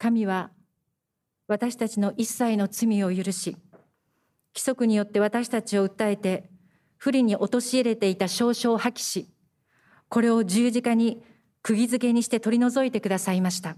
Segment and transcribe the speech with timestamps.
[0.00, 0.50] 神は
[1.46, 3.54] 私たちの一切の罪を許し、
[4.54, 6.48] 規則によって私たちを訴えて、
[6.96, 9.28] 不利に陥れていた証書を破棄し、
[10.08, 11.22] これを十字架に
[11.60, 13.76] 釘付けにして取り除いてくださいました。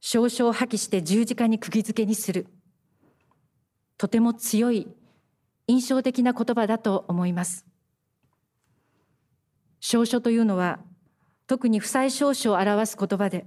[0.00, 2.46] 証書を破棄して十字架に釘付けにする。
[3.98, 4.88] とても強い
[5.66, 7.66] 印象的な言葉だと思います。
[9.78, 10.78] 証書というのは
[11.46, 13.44] 特に負債証書を表す言葉で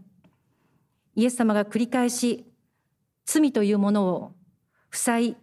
[1.20, 2.46] イエス様が繰り返し
[3.26, 4.32] 罪というものを
[4.88, 5.36] 負債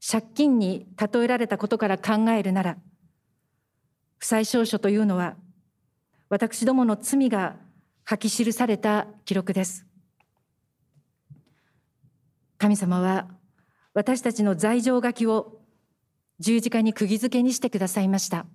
[0.00, 2.76] 借金に例えられたことから考えるなら
[4.18, 5.34] 負債証書というのは
[6.28, 7.56] 私どもの罪が
[8.08, 9.84] 書き記された記録です。
[12.58, 13.26] 神様は
[13.94, 15.60] 私たちの罪状書きを
[16.38, 18.46] 十字架に釘付けにしてくださいました。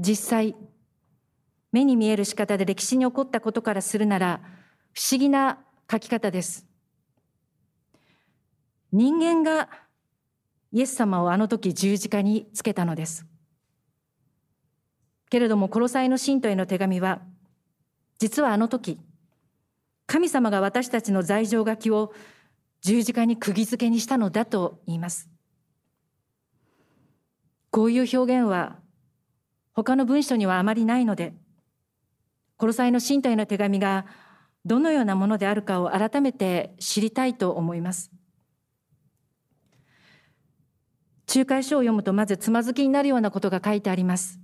[0.00, 0.56] 実際
[1.76, 4.40] 目に見える仕方で歴史に起こったことからするなら
[4.94, 5.58] 不思議な
[5.90, 6.64] 書き方です
[8.92, 9.68] 人間が
[10.72, 13.26] イエス様をあの時十字架につけたのです
[15.28, 17.20] けれどもコロサイの信徒への手紙は
[18.18, 18.98] 実はあの時
[20.06, 22.14] 神様が私たちの罪状書きを
[22.80, 25.28] 十字架に釘付けにしたのだと言います。
[27.70, 28.76] こういう表現は
[29.72, 31.34] 他の文書にはあまりないので、
[32.56, 34.06] コロサイの信徒への手紙が
[34.64, 38.10] どのようなものであるかを改めて知りたいと思います。
[41.32, 44.40] 仲介書を読むとまずつまずきになるようなことが書いてあります。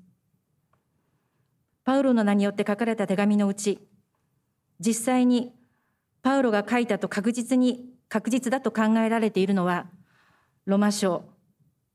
[1.84, 3.80] パウロの名によって書かれた手紙のうち、
[4.78, 5.52] 実際に
[6.22, 9.86] パウロが書いたと確実に確実だと考えられているのは
[10.66, 11.24] ロマ書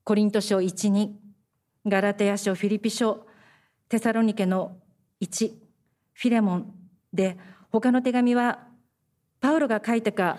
[0.04, 1.10] コリント書12
[1.86, 3.26] ガラテヤ書フィリピ書
[3.88, 4.76] テサロニケの
[5.22, 5.67] 1
[6.18, 6.74] フィレモン
[7.12, 7.36] で
[7.70, 8.66] 他の手紙は
[9.40, 10.38] パウロが書いたか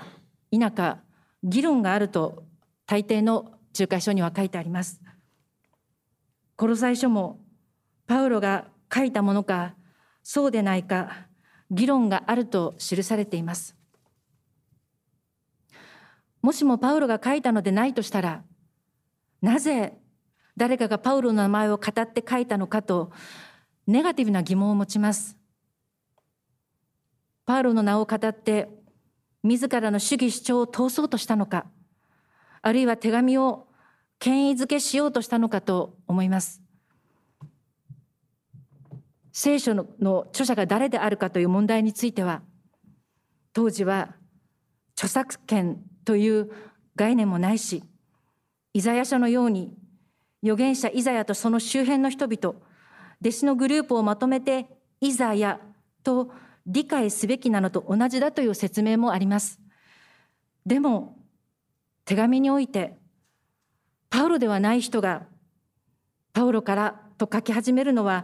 [0.51, 0.99] 否か
[1.41, 2.43] 議論があると
[2.85, 4.99] 大抵の仲介書には書いてあります。
[6.57, 7.39] コロサイ書も
[8.07, 9.73] パウロが書いたものか
[10.21, 11.27] そうでないか
[11.71, 13.77] 議論があると記されています。
[16.41, 18.43] もしもパウロが書いたのでないとしたら、
[19.41, 19.93] なぜ
[20.57, 23.13] 誰かがパウロの名前を語って書いたのかと、
[23.87, 25.38] ネガティブな疑問を持ちます。
[27.49, 28.69] パウロの名を語って、
[29.41, 31.65] 自らの主義主張を通そうとしたのか、
[32.61, 33.65] あるいは手紙を
[34.19, 36.61] 権威づけしようとしたのかと思います。
[39.31, 39.87] 聖書の
[40.29, 42.43] 著者が誰であるかという問題については、
[43.51, 44.13] 当時は
[44.93, 46.51] 著作権という
[46.95, 47.83] 概念もないし、
[48.75, 49.73] イザヤ書のように
[50.43, 52.59] 預言者イザヤとその周辺の人々、
[53.21, 54.67] 弟子のグループをまとめて
[55.01, 55.59] イザヤ
[56.03, 56.31] と
[56.71, 59.59] 理解すべきなのと同じだという説明もあります。
[60.67, 61.17] でも、
[62.05, 62.95] 手紙において、
[64.11, 65.25] パウロではない人が、
[66.31, 68.23] パウロからと書き始めるのは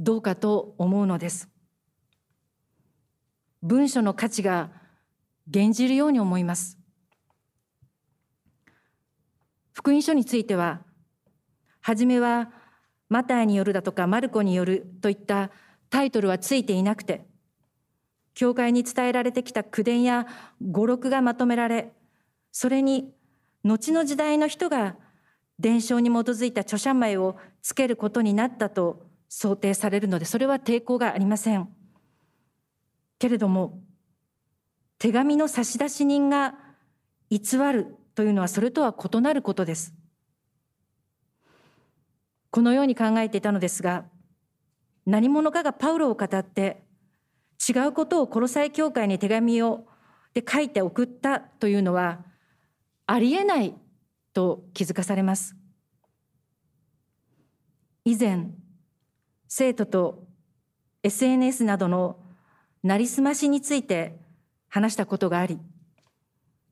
[0.00, 1.48] どうかと思うのです。
[3.62, 4.70] 文書の価値が
[5.46, 6.76] 減じるように思います。
[9.72, 10.80] 福音書については、
[11.80, 12.50] はじめは
[13.08, 15.52] マタイによるだとかマルコによるといった
[15.90, 17.28] タイトルはついていなくて、
[18.34, 20.26] 教会に伝えられてきた口伝や
[20.60, 21.92] 語録がまとめられ、
[22.52, 23.12] それに
[23.62, 24.96] 後の時代の人が
[25.58, 31.68] 伝承に基づいた著者名をつけることになったと想定されるので、それは抵抗がありません。
[33.18, 33.80] けれども、
[34.98, 36.54] 手紙の差出人が
[37.30, 39.94] 偽るというのはそれとは異なることです。
[42.50, 44.04] このように考えていたのですが、
[45.06, 46.83] 何者かがパウロを語って
[47.68, 49.86] 違うことをコロサイ教会に手紙を
[50.34, 52.24] で書いて送ったというのは
[53.06, 53.74] ありえない
[54.32, 55.56] と気づかされます。
[58.04, 58.50] 以前、
[59.48, 60.26] 生徒と
[61.02, 62.18] SNS などの
[62.82, 64.18] なりすましについて
[64.68, 65.58] 話したことがあり、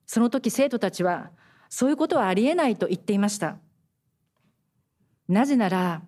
[0.06, 1.30] その時生徒たちは、
[1.70, 3.56] そういうことはありえないと言っていました。
[5.28, 6.02] なぜなら、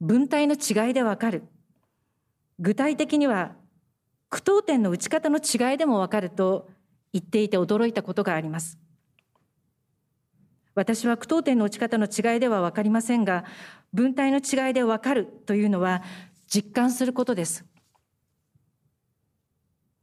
[0.00, 1.42] 文体の違いでわかる。
[2.60, 3.56] 具体的には、
[4.30, 6.68] 句読点の打ち方の違いでもわかると
[7.12, 8.78] 言っていて驚いたことがあります。
[10.74, 13.44] 私は句読点の打ち方の違いではわかりませんが、
[13.92, 16.02] 文体の違いでわかるというのは
[16.46, 17.64] 実感することです。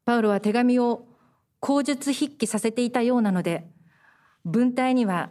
[0.04, 1.07] パウロは手紙を
[1.60, 3.68] 口述筆記させていたようなので、
[4.44, 5.30] 文体には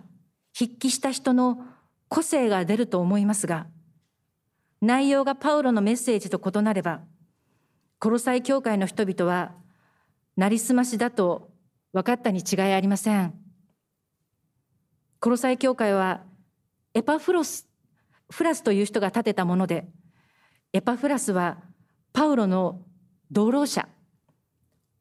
[0.56, 1.64] 筆記した人の
[2.08, 3.66] 個性が出ると思いますが、
[4.80, 7.02] 内容がパウロのメッセージと異なれば、
[8.04, 9.52] コロサイ教会の人々は
[10.36, 11.48] なりすましだと
[11.94, 13.32] 分かったに違いありません。
[15.20, 16.20] コロサイ教会は
[16.92, 17.66] エパフロス
[18.30, 19.86] フラスという人が建てたもので
[20.74, 21.56] エパフラスは
[22.12, 22.82] パウロの
[23.30, 23.88] 同労者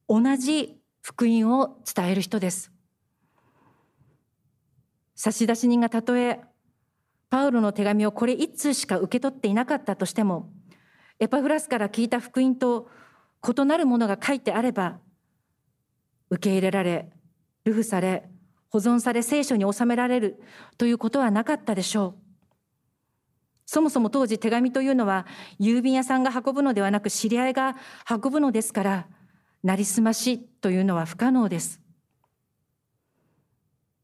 [0.08, 2.72] 同じ福音を伝える人です
[5.14, 6.40] 差出人がたとえ
[7.30, 10.54] パウロの手紙をこれ一通しか受け取っていなかったとしても
[11.24, 12.90] エパフラスから聞いた福音と
[13.48, 15.00] 異なるものが書いてあれば
[16.30, 17.10] 受け入れられ
[17.64, 18.30] 流布され
[18.70, 20.44] 保存され聖書に収められる
[20.78, 22.24] ということはなかったでしょう
[23.66, 25.26] そもそも当時手紙というのは
[25.62, 27.78] 郵便屋さんが運ぶのではなく知り合いが
[28.10, 29.08] 運ぶのですから
[29.64, 31.80] なりすましというのは不可能です。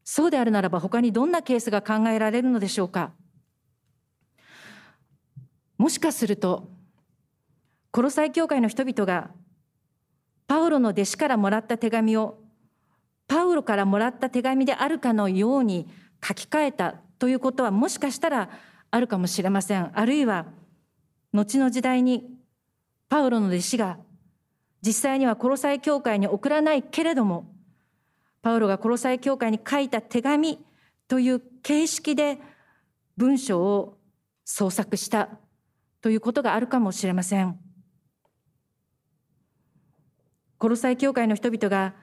[0.04, 3.12] そうであるならば他にどんなケースが考えられるのでしょうか
[5.76, 6.79] もしかすると
[7.92, 9.30] コロサイ教会の人々が
[10.46, 12.38] パウロの弟子からもらった手紙を
[13.26, 15.88] パウロからもらった手紙であるかのように
[16.24, 18.50] 書き換えたということはもしかしたら
[18.90, 20.46] あるかもしれませんあるいは
[21.32, 22.28] 後の時代に
[23.08, 23.98] パウロの弟子が
[24.82, 27.52] 実際にはコロサイ教会に送らないけれども
[28.42, 30.58] パウロがコロサイ教会に書いた手紙
[31.06, 32.38] という形式で
[33.16, 33.98] 文章を
[34.44, 35.28] 創作した
[36.00, 37.69] ということがあるかもしれません。
[40.60, 41.94] コロサイ教会の人々が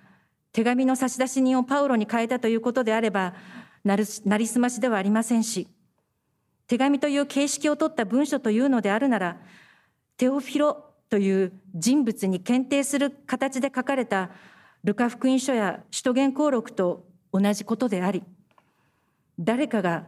[0.51, 3.35] 手紙の差出人をパウロに変えたということであれば
[3.83, 4.05] なり
[4.47, 5.67] すましではありませんし
[6.65, 9.37] 手紙という形式を取った文書というのであるなら
[10.17, 14.31] テオフィロという人物に検定する形で書かれた
[14.83, 18.23] ルカ福音書や使徒言行録と同じことであり
[19.37, 20.07] 誰かが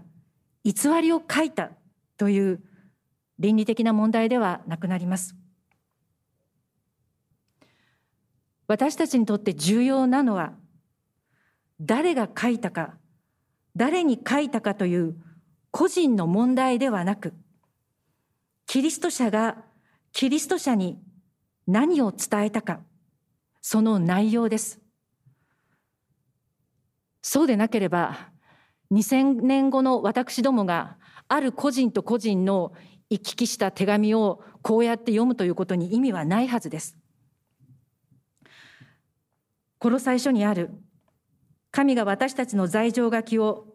[0.64, 1.70] 偽りを書いた
[2.18, 2.62] という
[3.38, 5.36] 倫理的な問題ではなくなります。
[8.70, 10.54] 私たちにとって重要なのは
[11.82, 12.94] 誰が書いたか
[13.76, 15.16] 誰に書いたかという
[15.72, 17.34] 個人の問題ではなく、
[18.66, 19.58] キリスト者が
[20.12, 21.00] キリスト者に
[21.68, 22.82] 何を伝えたか、
[23.62, 24.80] その内容です。
[27.22, 28.32] そうでなければ、
[28.92, 32.74] 2000年後の私どもがある個人と個人の
[33.10, 36.99] 行き来した手紙をこうやって読むということに意味はないはずです。
[39.80, 40.70] この最初にある
[41.72, 43.66] 神が私たちの罪状書きを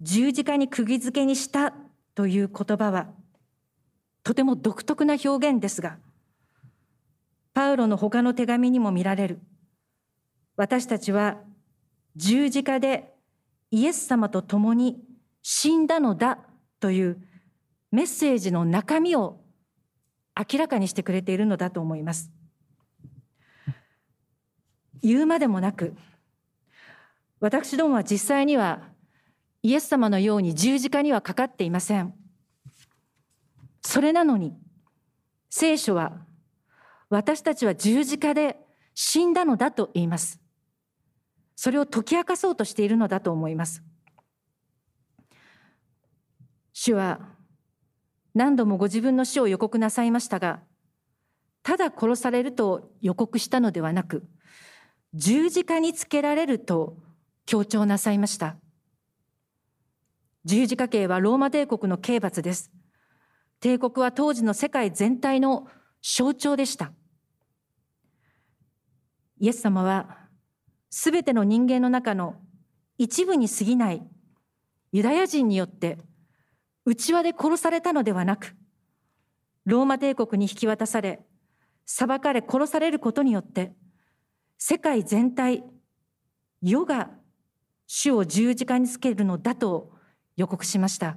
[0.00, 1.74] 十字架に釘付けにした
[2.14, 3.08] という言葉は
[4.24, 5.98] とても独特な表現ですが
[7.54, 9.40] パウロの他の手紙にも見られる
[10.56, 11.38] 私たちは
[12.16, 13.12] 十字架で
[13.70, 15.02] イエス様と共に
[15.42, 16.38] 死んだのだ
[16.80, 17.18] という
[17.90, 19.40] メッセージの中身を
[20.38, 22.30] 明らかにしてくれているのだと思います。
[25.02, 25.94] 言うまでもなく
[27.42, 28.92] 私どもは実際には
[29.62, 32.14] イエス様のように十字架にはかかっていません。
[33.82, 34.56] それなのに、
[35.50, 36.24] 聖書は
[37.10, 38.56] 私たちは十字架で
[38.94, 40.40] 死んだのだと言います。
[41.56, 43.82] それを解き明かそうとしているのだと思います。
[46.72, 47.20] 主は
[48.34, 50.60] 何度もご自分の死を予告なさいましたが、
[51.64, 54.28] ただ殺されると予告したのではなく、
[55.14, 56.96] 十字架につけられると
[57.44, 58.56] 強調なさいました。
[60.44, 62.72] 十字架刑はローマ帝国の刑罰です。
[63.60, 65.68] 帝国は当時の世界全体の
[66.00, 66.92] 象徴でした。
[69.38, 70.18] イエス様は
[70.88, 72.36] すべての人間の中の
[72.98, 74.02] 一部に過ぎない
[74.92, 75.98] ユダヤ人によって
[76.84, 78.56] 内輪で殺されたのではなく、
[79.64, 81.20] ローマ帝国に引き渡され、
[81.86, 83.72] 裁かれ殺されることによって、
[84.64, 85.64] 世界全体、
[86.62, 87.10] 世が
[87.88, 89.90] 主を十字架につけるのだと
[90.36, 91.16] 予告しました。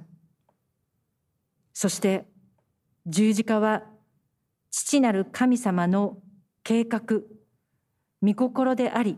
[1.72, 2.26] そして
[3.06, 3.84] 十字架は
[4.72, 6.18] 父なる神様の
[6.64, 7.20] 計画
[8.20, 9.16] 御心であり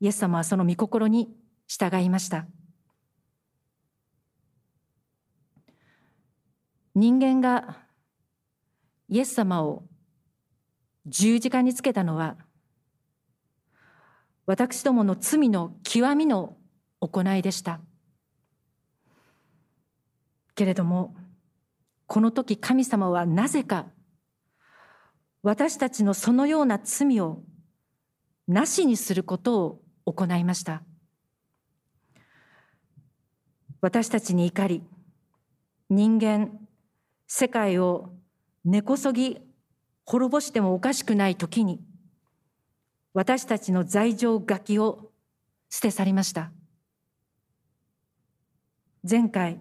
[0.00, 1.28] イエス様はその御心に
[1.68, 2.46] 従いました。
[6.94, 7.76] 人間が
[9.10, 9.82] イエス様を
[11.04, 12.38] 十字架につけたのは
[14.46, 16.56] 私どもの罪の極みの
[17.00, 17.80] 行いでした。
[20.54, 21.14] けれども
[22.06, 23.86] この時神様はなぜか
[25.42, 27.42] 私たちのそのような罪を
[28.46, 30.82] なしにすることを行いました
[33.80, 34.82] 私たちに怒り
[35.90, 36.50] 人間
[37.26, 38.12] 世界を
[38.64, 39.40] 根こそぎ
[40.04, 41.80] 滅ぼしてもおかしくない時に
[43.14, 45.10] 私たちの罪状書きを
[45.68, 46.50] 捨て去りました。
[49.08, 49.60] 前回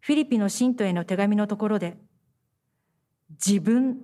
[0.00, 1.96] フィリピの信徒への手紙のところで
[3.44, 3.98] 自分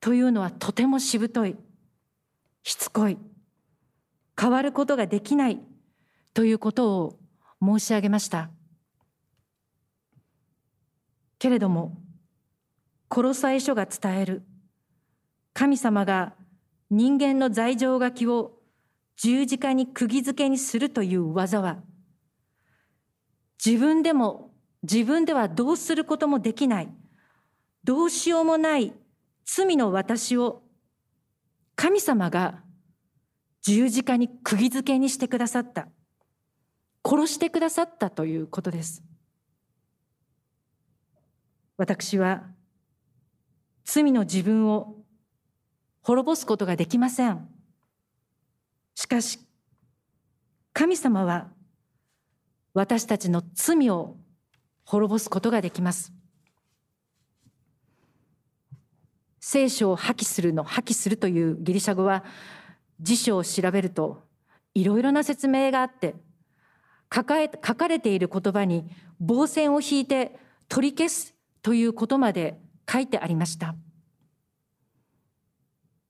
[0.00, 1.56] というのはとてもしぶとい
[2.62, 3.18] しつこい
[4.40, 5.60] 変わることができない
[6.32, 7.18] ということを
[7.62, 8.50] 申し上げました。
[11.38, 11.96] けれども
[13.08, 14.42] コロサイ書が伝える
[15.52, 16.34] 神様が
[16.90, 18.58] 人間の罪状書きを
[19.16, 21.78] 十字架に釘付けにするという技は
[23.64, 24.52] 自分でも
[24.82, 26.88] 自分ではどうすることもできない
[27.82, 28.92] どうしようもない
[29.44, 30.62] 罪の私を
[31.74, 32.62] 神様が
[33.62, 35.88] 十字架に釘付けにしてくださった
[37.04, 39.04] 殺してくださったということです。
[41.76, 42.44] 私は
[43.84, 44.95] 罪の自分を
[46.06, 47.48] 滅ぼすことができません。
[48.94, 49.40] しかし
[50.72, 51.48] 神様は
[52.74, 54.16] 私たちの罪を
[54.84, 56.12] 滅ぼすことができます。
[59.40, 62.22] 聖書を破棄するの破棄するというギリシャ語は
[63.00, 64.22] 辞書を調べると
[64.74, 66.14] いろいろな説明があって
[67.12, 73.74] 書か書かれている言葉に棒線を引いて取り消すということまで書いてありました。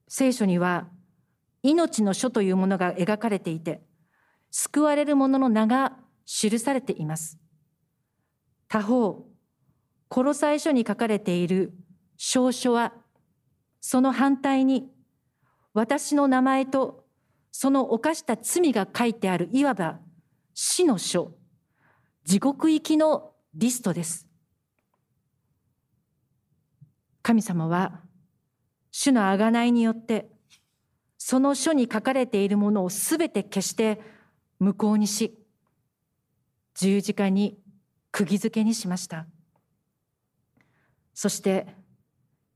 [0.08, 0.88] 聖書には
[1.62, 3.82] 命の書というものが描かれていて
[4.50, 7.38] 救われる者の名が記されています。
[8.68, 9.26] 他方
[10.08, 11.72] コロサイ書に書かれている
[12.16, 12.92] 証書は
[13.80, 14.88] その反対に
[15.74, 17.04] 私の名前と
[17.52, 19.98] その犯した罪が書いてあるいわば
[20.54, 21.34] 死の書
[22.24, 24.26] 地獄行きのリストです。
[27.22, 28.05] 神様は
[28.98, 30.26] 主の贖いによって
[31.18, 34.00] その書に書かれているものをすべて消して
[34.58, 35.36] 無効にし
[36.72, 37.58] 十字架に
[38.10, 39.26] 釘付けにしました。
[41.12, 41.66] そして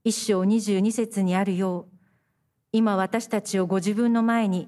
[0.03, 1.95] 一章二十二節にあるよう
[2.71, 4.67] 今私たちをご自分の前に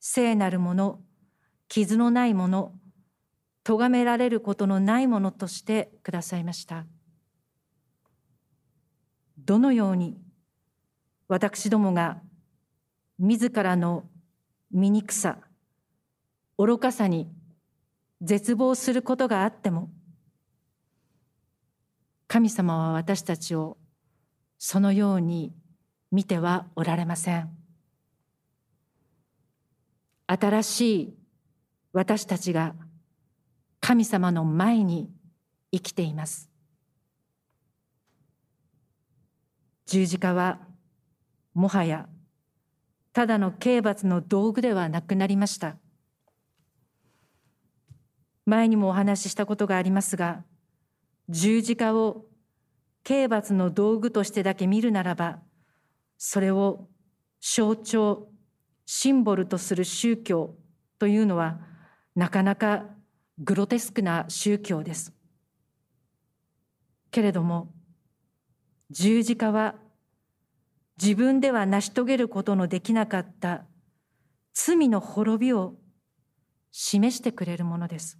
[0.00, 0.98] 聖なるもの
[1.68, 2.72] 傷のないもの
[3.62, 6.84] 咎められることのないものとしてくださいました。
[9.38, 10.18] どのように
[11.30, 12.20] 私どもが
[13.20, 14.02] 自らの
[14.72, 15.38] 醜さ
[16.58, 17.30] 愚かさに
[18.20, 19.90] 絶望することがあっても
[22.26, 23.76] 神様は私たちを
[24.58, 25.52] そのように
[26.10, 27.48] 見てはおられません。
[30.26, 31.14] 新しい
[31.92, 32.74] 私たちが
[33.80, 35.12] 神様の前に
[35.72, 36.50] 生きています。
[39.86, 40.69] 十字架は
[41.54, 42.08] もはや
[43.12, 45.76] ただの刑罰の道具ではなくなりました。
[48.46, 50.44] 前にもお話ししたことがありますが
[51.28, 52.24] 十字架を
[53.04, 55.38] 刑罰の道具としてだけ見るならば
[56.18, 56.88] それを
[57.40, 58.28] 象徴
[58.86, 60.56] シンボルとする宗教
[60.98, 61.60] というのは
[62.16, 62.86] なかなか
[63.38, 65.12] グロテスクな宗教です。
[67.10, 67.72] けれども
[68.90, 69.76] 十字架は
[71.00, 73.64] 自分では成し遂げることのできなかった
[74.52, 75.76] 罪の滅びを
[76.70, 78.18] 示してくれるものです。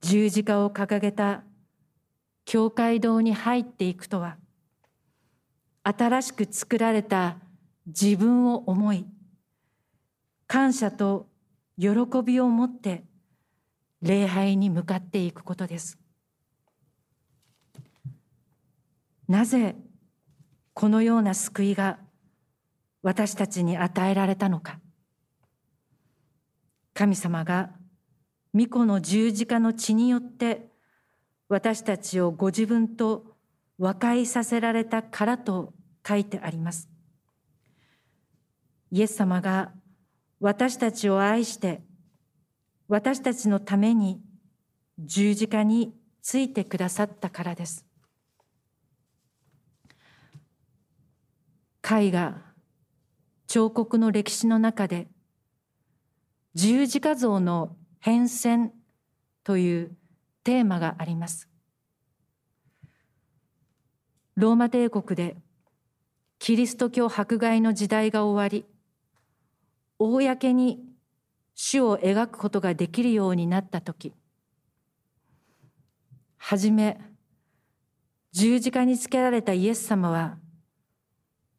[0.00, 1.44] 十字架を掲げた
[2.44, 4.38] 教会堂に入っていくとは
[5.84, 7.36] 新しく作られた
[7.86, 9.06] 自分を思い
[10.46, 11.28] 感謝と
[11.78, 11.90] 喜
[12.24, 13.04] びを持って
[14.02, 15.98] 礼拝に向かっていくことです。
[19.28, 19.76] なぜ
[20.80, 21.98] このような救いが
[23.02, 24.80] 私たちに与えられたのか。
[26.94, 27.68] 神様が
[28.54, 30.70] 御子の十字架の血によって
[31.50, 33.26] 私たちをご自分と
[33.76, 35.74] 和解させられたからと
[36.08, 36.88] 書いてあります。
[38.90, 39.72] イエス様が
[40.40, 41.82] 私たちを愛して
[42.88, 44.22] 私たちのために
[44.98, 47.89] 十字架についてくださったからです。
[51.82, 52.36] 絵画
[53.46, 55.08] 彫刻の歴史の中で
[56.54, 58.70] 十字架像の変遷
[59.44, 59.96] という
[60.44, 61.48] テーマがあります。
[64.36, 65.36] ローマ帝国で
[66.38, 68.64] キリスト教迫害の時代が終わり
[69.98, 70.80] 公に
[71.54, 74.14] 主を描くことができるようになった時
[76.38, 76.98] はじめ
[78.32, 80.38] 十字架につけられたイエス様は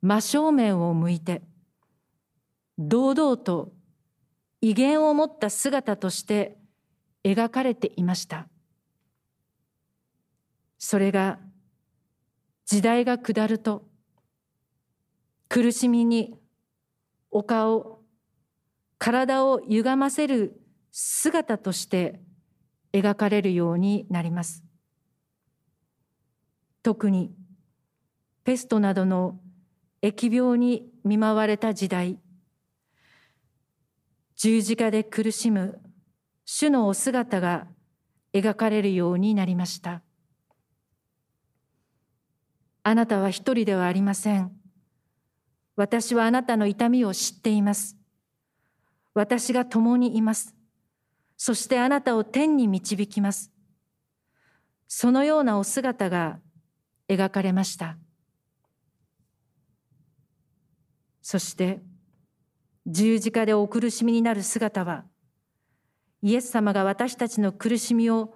[0.02, 1.42] 真正面を向いて
[2.78, 3.72] 堂々と
[4.62, 6.58] 威厳を持った姿として
[7.24, 8.48] 描かれていました。
[10.78, 11.40] それが
[12.66, 13.84] 時代が下ると
[15.48, 16.34] 苦しみに
[17.30, 18.00] お顔
[18.98, 22.22] 体を歪ませる姿として
[22.94, 24.64] 描かれるようになります。
[26.84, 27.34] 特に
[28.44, 29.40] ペストなどの
[30.02, 32.18] 疫病に見舞われた時代。
[34.36, 35.80] 十字架で苦しむ
[36.46, 37.68] 主のお姿が
[38.34, 40.02] 描かれるようになりました。
[42.84, 44.52] あなたは一人ではありません。
[45.76, 47.96] 私はあなたの痛みを知っています。
[49.14, 50.56] 私が共にいます。
[51.38, 53.52] そしてあなたを天に導きます。
[54.88, 56.40] そのようなお姿が
[57.08, 57.98] 描かれました。
[61.22, 61.82] そして
[62.88, 65.06] 十字架でお苦しみになる姿は
[66.22, 68.34] イエス様が私たちの苦しみを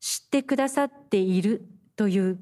[0.00, 2.38] 知ってくださっているという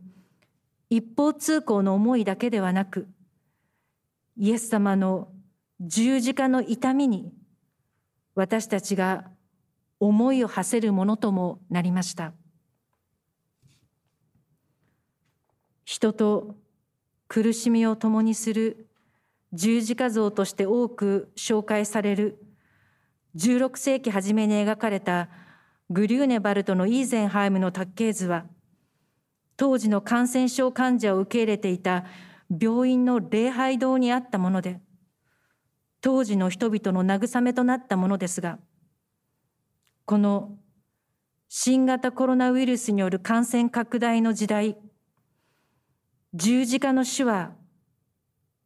[0.89, 3.09] 一方通行の思いだけではなく
[4.37, 5.29] イエス様の
[5.81, 7.33] 十字架の痛みに
[8.35, 9.31] 私たちが
[9.99, 12.33] 思いを馳せるものともなりました。
[15.85, 16.57] 人と
[17.29, 18.90] 苦しみを共にする
[19.53, 22.45] 十字架像として多く紹介される。
[23.37, 25.29] 16世紀初めに描かれた
[25.89, 28.47] グリューネバルトのイーゼンハイムの卓形図は
[29.57, 32.05] 当時の感染症患者を受け入れていた
[32.61, 34.81] 病院の礼拝堂にあったもので
[36.01, 38.59] 当時の人々の慰めとなったものですが
[40.07, 40.57] この
[41.49, 44.77] 新型コロナウイルスによる感染拡大の時代
[46.35, 47.53] 十字架の主は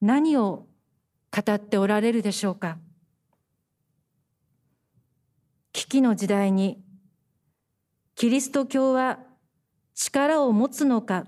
[0.00, 0.66] 何を
[1.34, 2.78] 語っておられるでしょうか？
[5.72, 6.80] 危機の時代に
[8.14, 9.18] キリスト教は
[9.94, 11.26] 力を持つのか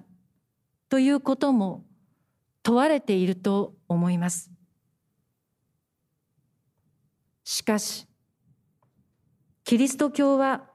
[0.88, 1.84] ということも
[2.62, 4.52] 問われていると思います。
[7.42, 8.06] しかし
[9.64, 10.70] キリスト教は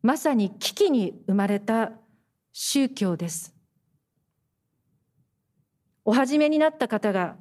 [0.00, 1.92] まさに危機に生まれた
[2.52, 3.54] 宗教です。
[6.06, 7.36] お始めになった方が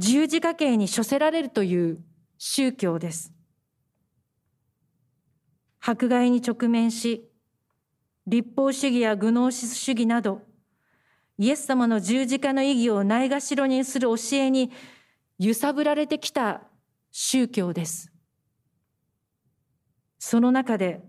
[0.00, 2.02] 十字架刑に処せられるという
[2.38, 3.34] 宗教です。
[5.78, 7.28] 迫害に直面し、
[8.26, 10.40] 立法主義やグノーシス主義など、
[11.36, 14.72] イエス様の十字架の意義をないがしろにする教えに
[15.38, 16.62] 揺さぶられてきた
[17.10, 18.10] 宗教です。
[20.18, 21.02] その中で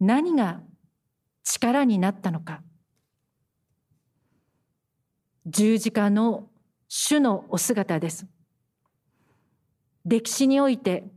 [0.00, 0.60] 何が
[1.44, 2.62] 力になったのか。
[5.46, 6.50] 十字架の
[6.96, 8.24] 主のお姿です。
[10.04, 11.10] 歴史において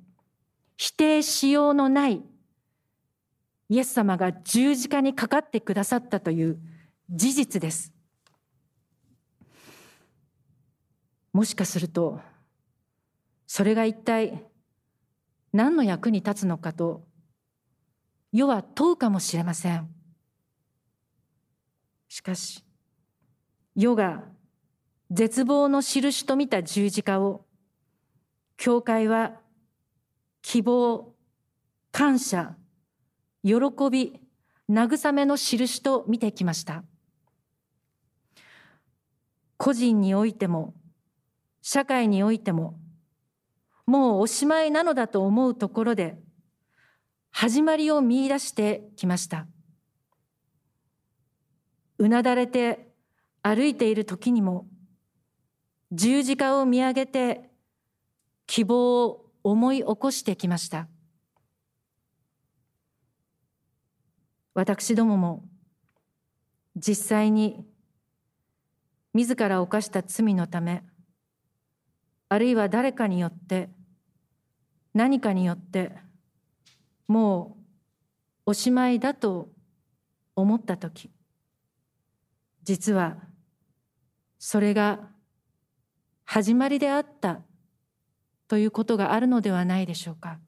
[0.75, 2.23] 否定しようのない
[3.69, 6.59] イエス様が十字架にかかってくださったという
[7.11, 7.93] 事実です。
[11.31, 12.19] もしかすると
[13.45, 14.43] それが一体
[15.53, 17.05] 何の役に立つのかと
[18.31, 19.87] 世は問うかもしれません。
[22.07, 22.65] しかし
[23.75, 24.23] 世が
[25.09, 27.45] 絶望の印と見た十字架を
[28.57, 29.39] 教会は
[30.41, 31.13] 希望
[31.91, 32.55] 感謝
[33.43, 33.53] 喜
[33.91, 34.19] び
[34.69, 36.83] 慰めの印と見てきました。
[39.55, 40.73] 個人においても
[41.61, 42.77] 社会においても
[43.85, 46.19] もうおしまいなのだと思うところで
[47.31, 49.47] 始まりを見出してきました。
[51.97, 52.89] うなだれて
[53.41, 54.67] 歩いている時にも
[55.91, 57.49] 十字架を見上げて
[58.45, 60.87] 希望を思い起こしてきました。
[64.53, 65.45] 私どもも
[66.75, 67.63] 実際に
[69.13, 70.83] 自ら犯した罪のため
[72.29, 73.69] あるいは誰かによって
[74.95, 75.91] 何かによって
[77.07, 77.57] も
[78.47, 79.49] うおしまいだと
[80.35, 81.11] 思った時
[82.63, 83.17] 実は
[84.39, 84.99] それが
[86.29, 87.39] 始まりであった。
[88.49, 90.39] ということがあるのではないでしょうか。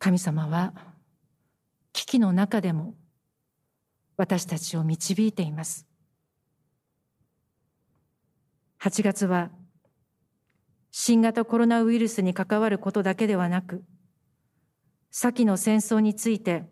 [0.00, 0.74] 神様は
[1.92, 2.94] 危機の中でも
[4.16, 5.86] 私たちを導いています。
[8.80, 9.50] 8月は
[10.90, 13.84] 新型コロナウイルスに関わることだけではなく
[15.12, 16.64] 先の戦争について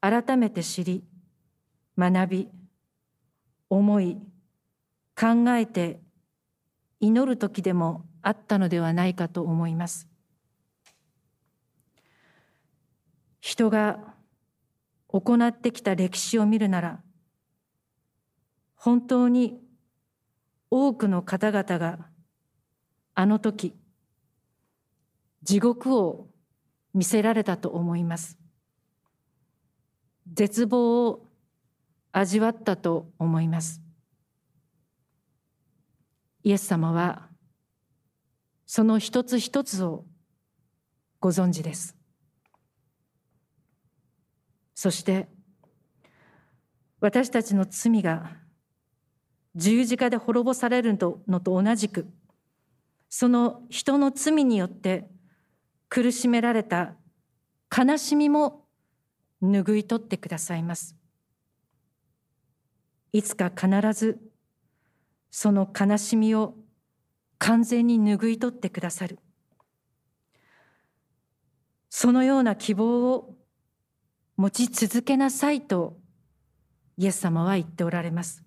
[0.00, 1.04] 改めて知り
[1.96, 2.63] 学び
[3.70, 4.18] 思い
[5.18, 6.00] 考えて
[7.00, 10.08] 祈る時でもあったのではないかと思います。
[13.40, 14.14] 人が
[15.08, 17.00] 行ってきた歴史を見るなら
[18.74, 19.60] 本当に
[20.70, 22.08] 多くの方々が
[23.14, 23.74] あの時
[25.42, 26.28] 地獄を
[26.94, 28.38] 見せられたと思います。
[30.32, 31.26] 絶望を
[32.16, 33.82] 味わったと思います。
[36.44, 37.28] イエス様は
[38.66, 40.04] その一つ一つを
[41.18, 41.96] ご存知です。
[44.76, 45.28] そして
[47.00, 48.30] 私たちの罪が
[49.56, 50.96] 十字架で滅ぼされる
[51.26, 52.06] のと同じく
[53.08, 55.08] その人の罪によって
[55.88, 56.94] 苦しめられた
[57.76, 58.66] 悲しみも
[59.42, 60.94] 拭い取ってくださいます。
[63.14, 64.18] いつか必ず
[65.30, 66.56] その悲しみを
[67.38, 69.20] 完全に拭い取ってくださる。
[71.90, 73.36] そのような希望を
[74.36, 75.96] 持ち続けなさいと
[76.96, 78.42] イエス様は言っておられます。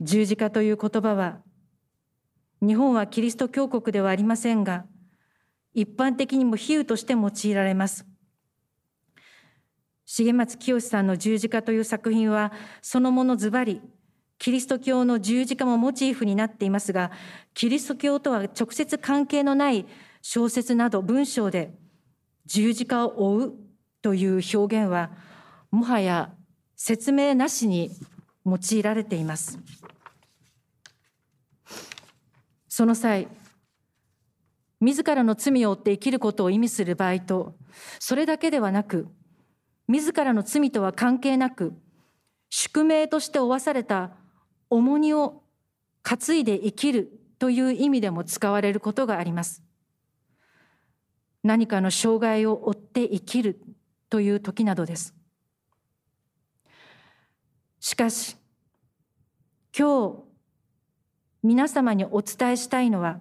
[0.00, 1.42] 十字架という言葉は
[2.62, 4.86] 日本はキリスト教国ではありませんが
[5.74, 8.13] 一般的にも比喩として用いられます。
[10.06, 13.80] 重松清さんの十字架という作品はそのものズバリ
[14.38, 17.10] キリスト教の十字架もモチーフになっていますが
[17.54, 19.86] キリスト教とは直接関係のない
[20.20, 21.74] 小説など文章で
[22.46, 23.54] 十字架を追う
[24.02, 25.10] という表現は
[25.70, 26.30] もはや
[26.76, 27.90] 説明なしに
[28.44, 29.58] 用いられています。
[32.68, 33.28] その際
[34.80, 37.54] 自らの罪を負って生きることを意味する場合と
[38.00, 39.06] それだけではなく
[39.88, 41.74] 自らの罪とは関係なく
[42.50, 44.12] 宿命として負わされた
[44.70, 45.42] 重荷を
[46.02, 49.62] 担いで生きるという意味でも使われることがあります。
[51.42, 53.60] 何かの障害を負って生きる
[54.08, 55.14] という時などです。
[57.80, 58.36] しかし
[59.76, 60.22] 今日
[61.42, 63.20] 皆様にお伝えしたいのは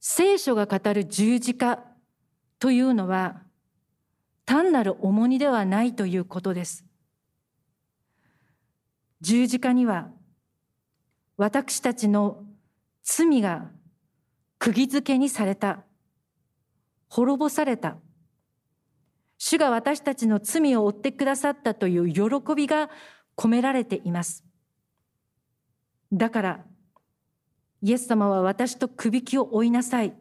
[0.00, 1.84] 聖書が語る十字架
[2.58, 3.42] というのは
[4.44, 6.84] 単なる重荷ではないということです。
[9.20, 10.10] 十字架には
[11.36, 12.44] 私たちの
[13.02, 13.70] 罪が
[14.58, 15.84] 釘付けにされた
[17.08, 17.96] 滅ぼされた
[19.38, 22.90] 主が私たちの罪を負ってくださったという喜びが
[23.36, 24.44] 込められています。
[26.12, 26.64] だから
[27.82, 30.14] イエス様は私とくびきを負いなさい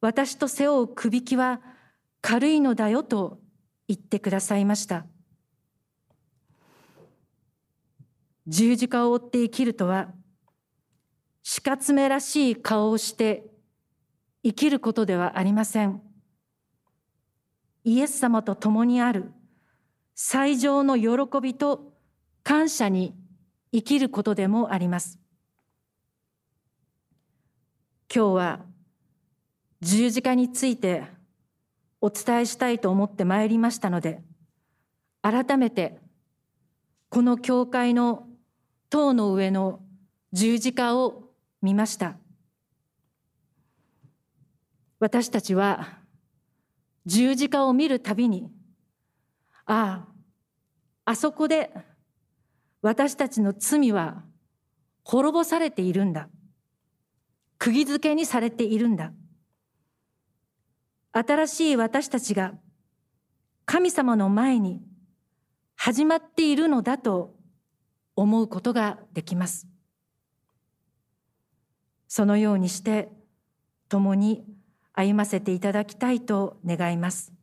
[0.00, 1.60] 私と背負うくびきは
[2.20, 3.38] 軽いのだよと
[3.86, 5.06] 言ってくださいました
[8.46, 10.08] 十字架を追って生きるとは
[11.42, 13.44] 死活めらしい顔をして
[14.42, 16.02] 生きることではありません
[17.84, 19.32] イエス様と共にある
[20.14, 21.92] 最上の喜びと
[22.42, 23.14] 感謝に
[23.72, 25.18] 生きることでもあります。
[28.14, 28.60] 今日は
[29.80, 31.04] 十字架について
[32.00, 34.22] お伝えしたいと思ってまいりましたので、
[35.22, 35.98] 改めて
[37.08, 38.26] この教会の
[38.90, 39.80] 塔の上の
[40.32, 41.24] 十字架を
[41.62, 42.16] 見ました。
[45.00, 45.98] 私たちは
[47.06, 48.50] 十字架を見るたびに、
[49.64, 50.06] あ
[51.04, 51.72] あ、あそこで
[52.82, 54.22] 私たちの罪は
[55.04, 56.28] 滅ぼされているんだ。
[57.58, 59.12] 釘付けにされているんだ。
[61.12, 62.54] 新しい私たちが
[63.64, 64.82] 神様の前に
[65.76, 67.34] 始まっているのだと
[68.16, 69.68] 思うことができます。
[72.08, 73.10] そのようにして
[73.88, 74.44] 共に
[74.92, 77.37] 歩ませていただきたいと願います。